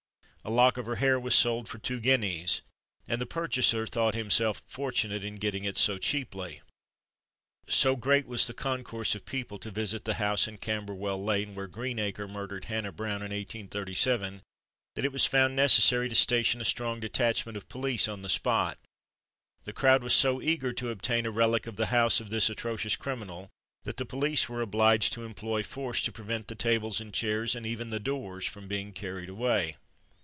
A 0.43 0.49
lock 0.49 0.77
of 0.77 0.87
her 0.87 0.95
hair 0.95 1.19
was 1.19 1.35
sold 1.35 1.69
for 1.69 1.77
two 1.77 1.99
guineas, 1.99 2.63
and 3.07 3.21
the 3.21 3.27
purchaser 3.27 3.85
thought 3.85 4.15
himself 4.15 4.63
fortunate 4.65 5.23
in 5.23 5.35
getting 5.35 5.65
it 5.65 5.77
so 5.77 5.99
cheaply. 5.99 6.61
So 7.67 7.95
great 7.95 8.25
was 8.25 8.47
the 8.47 8.55
concourse 8.55 9.13
of 9.13 9.23
people 9.27 9.59
to 9.59 9.69
visit 9.69 10.03
the 10.03 10.15
house 10.15 10.47
in 10.47 10.57
Camberwell 10.57 11.23
Lane, 11.23 11.53
where 11.53 11.67
Greenacre 11.67 12.27
murdered 12.27 12.65
Hannah 12.65 12.91
Brown, 12.91 13.17
in 13.21 13.29
1837, 13.29 14.41
that 14.95 15.05
it 15.05 15.11
was 15.11 15.27
found 15.27 15.55
necessary 15.55 16.09
to 16.09 16.15
station 16.15 16.59
a 16.59 16.65
strong 16.65 16.99
detachment 16.99 17.55
of 17.55 17.69
police 17.69 18.07
on 18.07 18.23
the 18.23 18.27
spot. 18.27 18.79
The 19.65 19.73
crowd 19.73 20.01
was 20.01 20.15
so 20.15 20.41
eager 20.41 20.73
to 20.73 20.89
obtain 20.89 21.27
a 21.27 21.31
relic 21.31 21.67
of 21.67 21.75
the 21.75 21.85
house 21.93 22.19
of 22.19 22.31
this 22.31 22.49
atrocious 22.49 22.95
criminal, 22.95 23.51
that 23.83 23.97
the 23.97 24.07
police 24.07 24.49
were 24.49 24.61
obliged 24.61 25.13
to 25.13 25.23
employ 25.23 25.61
force 25.61 26.01
to 26.01 26.11
prevent 26.11 26.47
the 26.47 26.55
tables 26.55 26.99
and 26.99 27.13
chairs, 27.13 27.55
and 27.55 27.63
even 27.67 27.91
the 27.91 27.99
doors, 27.99 28.47
from 28.47 28.67
being 28.67 28.91
carried 28.91 29.29
away. 29.29 29.77